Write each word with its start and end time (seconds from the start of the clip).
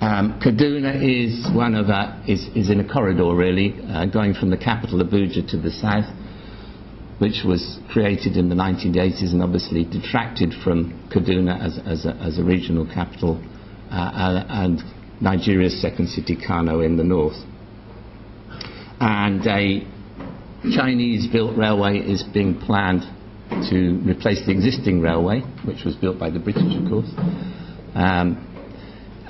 Um, 0.00 0.40
Kaduna 0.40 0.96
is 0.96 1.46
one 1.54 1.74
of 1.74 1.90
a, 1.90 2.22
is, 2.26 2.48
is 2.56 2.70
in 2.70 2.80
a 2.80 2.88
corridor 2.90 3.34
really, 3.34 3.78
uh, 3.86 4.06
going 4.06 4.32
from 4.32 4.48
the 4.48 4.56
capital 4.56 4.98
Abuja 5.04 5.46
to 5.50 5.58
the 5.58 5.70
south, 5.70 6.06
which 7.18 7.44
was 7.44 7.78
created 7.92 8.38
in 8.38 8.48
the 8.48 8.54
1980s 8.54 9.32
and 9.32 9.42
obviously 9.42 9.84
detracted 9.84 10.54
from 10.64 11.06
Kaduna 11.14 11.62
as, 11.62 11.78
as, 11.84 12.06
a, 12.06 12.14
as 12.14 12.38
a 12.38 12.42
regional 12.42 12.86
capital 12.86 13.44
uh, 13.90 13.94
uh 13.94 14.46
and 14.48 14.82
Nigeria's 15.20 15.78
second 15.82 16.08
city, 16.08 16.34
Kano, 16.34 16.80
in 16.80 16.96
the 16.96 17.04
north. 17.04 17.36
And 19.00 19.46
a 19.46 19.86
Chinese-built 20.74 21.58
railway 21.58 21.98
is 21.98 22.22
being 22.22 22.58
planned 22.58 23.02
to 23.68 24.00
replace 24.06 24.46
the 24.46 24.52
existing 24.52 25.02
railway, 25.02 25.40
which 25.66 25.84
was 25.84 25.94
built 25.96 26.18
by 26.18 26.30
the 26.30 26.38
British, 26.38 26.74
of 26.74 26.88
course. 26.88 27.10
Um, 27.94 28.46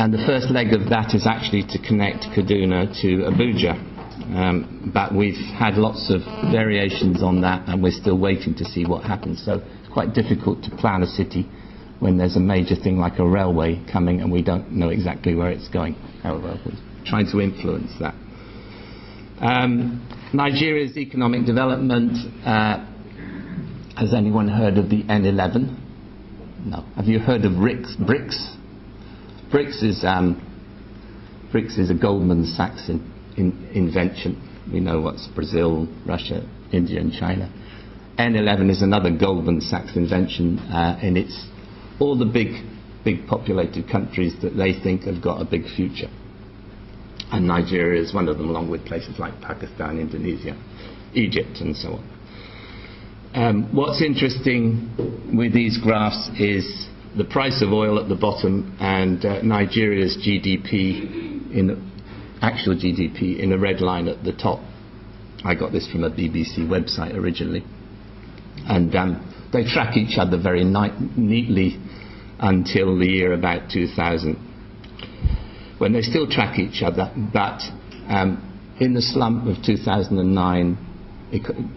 and 0.00 0.14
the 0.14 0.24
first 0.26 0.48
leg 0.50 0.72
of 0.72 0.88
that 0.88 1.14
is 1.14 1.26
actually 1.26 1.62
to 1.68 1.78
connect 1.78 2.24
Kaduna 2.32 2.88
to 3.02 3.28
Abuja. 3.28 3.76
Um, 4.34 4.90
but 4.94 5.14
we've 5.14 5.36
had 5.36 5.74
lots 5.74 6.10
of 6.10 6.22
variations 6.50 7.22
on 7.22 7.42
that, 7.42 7.68
and 7.68 7.82
we're 7.82 7.92
still 7.92 8.18
waiting 8.18 8.54
to 8.54 8.64
see 8.64 8.86
what 8.86 9.04
happens. 9.04 9.44
So 9.44 9.60
it's 9.60 9.92
quite 9.92 10.14
difficult 10.14 10.62
to 10.64 10.70
plan 10.70 11.02
a 11.02 11.06
city 11.06 11.46
when 11.98 12.16
there's 12.16 12.36
a 12.36 12.40
major 12.40 12.76
thing 12.76 12.96
like 12.96 13.18
a 13.18 13.28
railway 13.28 13.84
coming 13.92 14.22
and 14.22 14.32
we 14.32 14.42
don't 14.42 14.72
know 14.72 14.88
exactly 14.88 15.34
where 15.34 15.50
it's 15.50 15.68
going. 15.68 15.92
However, 16.22 16.58
we're 16.64 17.04
trying 17.04 17.30
to 17.32 17.40
influence 17.42 17.92
that. 18.00 18.14
Um, 19.38 20.00
Nigeria's 20.32 20.96
economic 20.96 21.44
development. 21.44 22.12
Uh, 22.46 22.86
has 23.98 24.14
anyone 24.14 24.48
heard 24.48 24.78
of 24.78 24.88
the 24.88 25.02
N11? 25.02 25.76
No. 26.64 26.86
Have 26.96 27.04
you 27.04 27.18
heard 27.18 27.44
of 27.44 27.52
BRICS? 27.52 27.98
BRICS? 27.98 28.59
BRICS 29.52 29.82
is 29.82 30.04
um, 30.04 30.46
is 31.52 31.90
a 31.90 31.94
Goldman 31.94 32.46
Sachs 32.46 32.88
in, 32.88 33.12
in, 33.36 33.68
invention. 33.74 34.40
We 34.72 34.78
know 34.78 35.00
what's 35.00 35.26
Brazil, 35.26 35.88
Russia, 36.06 36.48
India, 36.72 37.00
and 37.00 37.12
China. 37.12 37.52
N11 38.16 38.70
is 38.70 38.82
another 38.82 39.10
Goldman 39.10 39.60
Sachs 39.60 39.96
invention, 39.96 40.60
uh, 40.60 41.00
and 41.02 41.18
it's 41.18 41.48
all 41.98 42.16
the 42.16 42.26
big, 42.26 42.64
big 43.04 43.26
populated 43.26 43.90
countries 43.90 44.34
that 44.42 44.56
they 44.56 44.72
think 44.72 45.02
have 45.02 45.20
got 45.20 45.42
a 45.42 45.44
big 45.44 45.64
future. 45.74 46.10
And 47.32 47.48
Nigeria 47.48 48.00
is 48.00 48.14
one 48.14 48.28
of 48.28 48.38
them, 48.38 48.50
along 48.50 48.70
with 48.70 48.84
places 48.84 49.18
like 49.18 49.40
Pakistan, 49.40 49.98
Indonesia, 49.98 50.56
Egypt, 51.14 51.58
and 51.60 51.76
so 51.76 51.94
on. 51.94 52.10
Um, 53.34 53.74
what's 53.74 54.02
interesting 54.02 54.90
with 55.36 55.52
these 55.52 55.78
graphs 55.78 56.30
is 56.38 56.88
the 57.16 57.24
price 57.24 57.62
of 57.62 57.72
oil 57.72 57.98
at 57.98 58.08
the 58.08 58.14
bottom 58.14 58.76
and 58.80 59.24
uh, 59.24 59.42
Nigeria's 59.42 60.16
GDP 60.16 61.52
in 61.52 61.90
actual 62.40 62.74
GDP 62.74 63.38
in 63.40 63.52
a 63.52 63.58
red 63.58 63.80
line 63.80 64.08
at 64.08 64.22
the 64.24 64.32
top. 64.32 64.60
I 65.44 65.54
got 65.54 65.72
this 65.72 65.90
from 65.90 66.04
a 66.04 66.10
BBC 66.10 66.58
website 66.60 67.14
originally, 67.14 67.64
and 68.66 68.94
um, 68.94 69.48
they 69.52 69.64
track 69.64 69.96
each 69.96 70.18
other 70.18 70.40
very 70.40 70.64
neatly 70.64 71.80
until 72.38 72.98
the 72.98 73.06
year 73.06 73.32
about 73.32 73.70
2000, 73.70 74.34
when 75.78 75.92
they 75.92 76.02
still 76.02 76.28
track 76.28 76.58
each 76.58 76.82
other, 76.82 77.12
but 77.32 77.60
um, 78.08 78.46
in 78.80 78.94
the 78.94 79.02
slump 79.02 79.46
of 79.46 79.62
2009, 79.64 80.86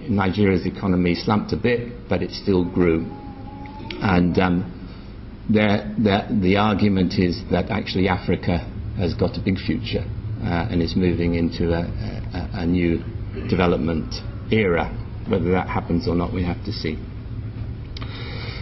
Nigeria's 0.10 0.66
economy 0.66 1.16
slumped 1.16 1.54
a 1.54 1.58
bit, 1.58 2.10
but 2.10 2.22
it 2.22 2.32
still 2.32 2.66
grew, 2.66 3.06
and 4.02 4.38
um, 4.40 4.73
the 5.50 6.56
argument 6.58 7.14
is 7.18 7.42
that 7.52 7.70
actually 7.70 8.08
Africa 8.08 8.60
has 8.98 9.14
got 9.14 9.38
a 9.38 9.42
big 9.44 9.58
future 9.58 10.06
uh, 10.44 10.68
and 10.70 10.82
is 10.82 10.96
moving 10.96 11.36
into 11.36 11.74
a, 11.74 11.82
a, 11.82 12.50
a 12.62 12.66
new 12.66 13.00
development 13.50 14.14
era. 14.52 14.92
Whether 15.28 15.52
that 15.52 15.68
happens 15.68 16.08
or 16.08 16.16
not, 16.16 16.34
we 16.34 16.44
have 16.44 16.64
to 16.66 16.72
see. 16.72 16.98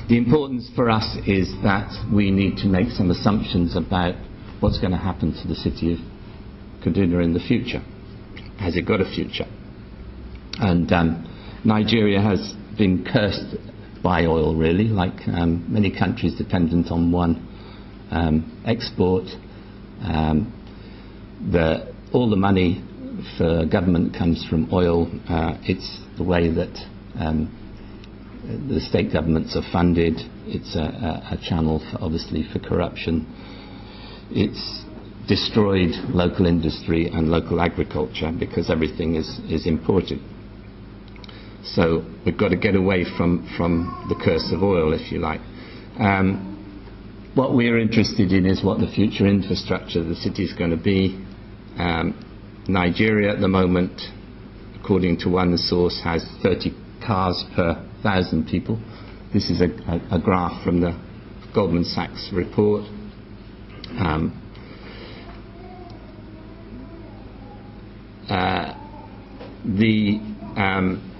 The 0.09 0.17
importance 0.17 0.69
for 0.75 0.89
us 0.89 1.17
is 1.25 1.51
that 1.63 1.89
we 2.13 2.31
need 2.31 2.57
to 2.57 2.67
make 2.67 2.89
some 2.89 3.11
assumptions 3.11 3.75
about 3.75 4.15
what's 4.59 4.79
going 4.79 4.91
to 4.91 4.97
happen 4.97 5.33
to 5.41 5.47
the 5.47 5.55
city 5.55 5.93
of 5.93 5.99
Kaduna 6.83 7.23
in 7.23 7.33
the 7.33 7.39
future. 7.39 7.79
Has 8.59 8.75
it 8.75 8.85
got 8.85 9.01
a 9.01 9.05
future? 9.05 9.47
And 10.59 10.91
um, 10.91 11.61
Nigeria 11.63 12.21
has 12.21 12.53
been 12.77 13.05
cursed 13.05 13.55
by 14.03 14.25
oil, 14.25 14.55
really, 14.55 14.85
like 14.85 15.27
um, 15.27 15.65
many 15.71 15.95
countries 15.95 16.35
dependent 16.37 16.91
on 16.91 17.11
one 17.11 17.47
um, 18.11 18.61
export. 18.65 19.25
Um, 20.01 20.53
the, 21.51 21.93
all 22.13 22.29
the 22.29 22.35
money 22.35 22.83
for 23.37 23.65
government 23.65 24.15
comes 24.15 24.45
from 24.49 24.71
oil. 24.73 25.07
Uh, 25.29 25.57
it's 25.63 25.99
the 26.17 26.23
way 26.23 26.49
that 26.49 26.75
um, 27.19 27.57
the 28.67 28.79
state 28.79 29.13
governments 29.13 29.55
are 29.55 29.71
funded. 29.71 30.15
It's 30.45 30.75
a, 30.75 30.79
a, 30.79 31.35
a 31.35 31.39
channel, 31.41 31.79
for, 31.79 32.03
obviously, 32.03 32.43
for 32.51 32.59
corruption. 32.59 33.27
It's 34.31 34.83
destroyed 35.27 35.91
local 36.09 36.45
industry 36.45 37.07
and 37.07 37.29
local 37.29 37.61
agriculture 37.61 38.31
because 38.37 38.69
everything 38.69 39.15
is, 39.15 39.39
is 39.49 39.67
imported. 39.67 40.19
So 41.63 42.03
we've 42.25 42.37
got 42.37 42.49
to 42.49 42.57
get 42.57 42.75
away 42.75 43.05
from, 43.17 43.47
from 43.57 44.07
the 44.09 44.15
curse 44.15 44.51
of 44.51 44.63
oil, 44.63 44.93
if 44.93 45.11
you 45.11 45.19
like. 45.19 45.41
Um, 45.99 46.51
what 47.35 47.55
we're 47.55 47.79
interested 47.79 48.31
in 48.31 48.45
is 48.45 48.63
what 48.63 48.79
the 48.79 48.87
future 48.87 49.25
infrastructure 49.25 49.99
of 49.99 50.07
the 50.07 50.15
city 50.15 50.43
is 50.43 50.53
going 50.53 50.71
to 50.71 50.77
be. 50.77 51.23
Um, 51.77 52.27
Nigeria 52.67 53.33
at 53.33 53.39
the 53.39 53.47
moment, 53.47 54.01
according 54.79 55.19
to 55.19 55.29
one 55.29 55.57
source, 55.57 56.01
has 56.03 56.25
30 56.43 56.71
cars 57.05 57.43
per 57.55 57.87
thousand 58.03 58.47
people. 58.47 58.79
This 59.33 59.49
is 59.49 59.61
a, 59.61 59.65
a, 59.65 60.17
a 60.17 60.21
graph 60.21 60.63
from 60.63 60.81
the 60.81 60.99
Goldman 61.53 61.85
Sachs 61.85 62.29
report. 62.33 62.81
Um, 63.99 64.37
uh, 68.29 68.73
the 69.65 70.19
um, 70.57 71.10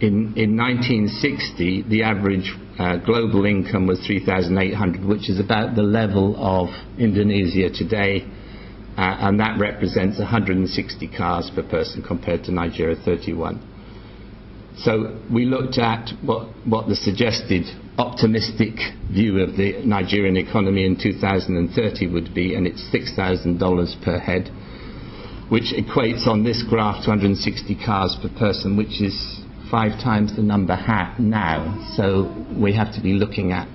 in, 0.00 0.34
in 0.36 0.56
1960, 0.56 1.82
the 1.88 2.04
average 2.04 2.54
uh, 2.78 2.98
global 2.98 3.44
income 3.44 3.86
was 3.86 3.98
3,800, 4.06 5.04
which 5.04 5.28
is 5.28 5.40
about 5.40 5.74
the 5.74 5.82
level 5.82 6.36
of 6.38 6.68
Indonesia 6.98 7.68
today, 7.70 8.22
uh, 8.96 9.26
and 9.26 9.40
that 9.40 9.58
represents 9.58 10.18
160 10.18 11.08
cars 11.16 11.50
per 11.52 11.64
person 11.64 12.02
compared 12.02 12.44
to 12.44 12.52
Nigeria 12.52 12.94
31. 13.04 13.58
So 14.78 15.18
we 15.32 15.44
looked 15.46 15.78
at 15.78 16.10
what, 16.22 16.46
what 16.64 16.86
the 16.86 16.94
suggested 16.94 17.64
optimistic 17.98 18.78
view 19.10 19.40
of 19.40 19.56
the 19.56 19.82
Nigerian 19.84 20.36
economy 20.36 20.86
in 20.86 20.96
2030 20.96 22.06
would 22.12 22.32
be, 22.32 22.54
and 22.54 22.68
it's 22.68 22.82
$6,000 22.94 24.04
per 24.04 24.18
head, 24.20 24.48
which 25.48 25.74
equates 25.74 26.28
on 26.28 26.44
this 26.44 26.62
graph 26.62 27.02
to 27.02 27.10
160 27.10 27.74
cars 27.84 28.16
per 28.22 28.28
person, 28.38 28.76
which 28.76 29.02
is 29.02 29.40
five 29.70 29.92
times 30.02 30.34
the 30.36 30.42
number 30.42 30.76
now. 31.18 31.92
So 31.96 32.34
we 32.58 32.74
have 32.74 32.92
to 32.94 33.02
be 33.02 33.12
looking 33.12 33.52
at 33.52 33.68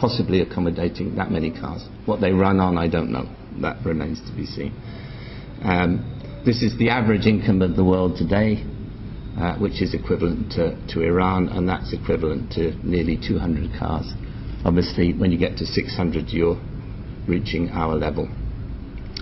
possibly 0.00 0.40
accommodating 0.40 1.14
that 1.16 1.30
many 1.30 1.50
cars. 1.50 1.86
What 2.06 2.20
they 2.20 2.32
run 2.32 2.58
on, 2.58 2.78
I 2.78 2.88
don't 2.88 3.12
know. 3.12 3.28
That 3.60 3.84
remains 3.84 4.20
to 4.22 4.34
be 4.34 4.46
seen. 4.46 4.72
Um, 5.62 6.42
this 6.46 6.62
is 6.62 6.76
the 6.78 6.88
average 6.88 7.26
income 7.26 7.60
of 7.60 7.76
the 7.76 7.84
world 7.84 8.16
today, 8.16 8.64
uh, 9.38 9.56
which 9.58 9.82
is 9.82 9.92
equivalent 9.92 10.52
to, 10.52 10.74
to 10.94 11.02
Iran, 11.02 11.48
and 11.48 11.68
that's 11.68 11.92
equivalent 11.92 12.50
to 12.52 12.72
nearly 12.82 13.18
200 13.18 13.78
cars. 13.78 14.10
Obviously, 14.64 15.12
when 15.12 15.30
you 15.30 15.38
get 15.38 15.58
to 15.58 15.66
600, 15.66 16.30
you're 16.30 16.58
reaching 17.28 17.68
our 17.70 17.94
level. 17.94 18.28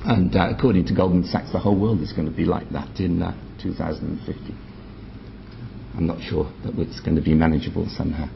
And 0.05 0.35
uh, 0.37 0.51
according 0.57 0.87
to 0.87 0.95
Goldman 0.95 1.25
Sachs, 1.25 1.51
the 1.51 1.59
whole 1.59 1.79
world 1.79 2.01
is 2.01 2.13
going 2.13 2.31
to 2.31 2.37
be 2.37 2.45
like 2.45 2.71
that 2.71 3.01
in 3.01 3.21
uh, 3.21 3.33
2050. 3.61 4.55
I'm 5.99 6.07
not 6.07 6.23
sure 6.23 6.45
that 6.65 6.79
it's 6.79 7.01
going 7.01 7.17
to 7.17 7.23
be 7.23 7.35
manageable 7.35 7.89
somehow. 7.97 8.27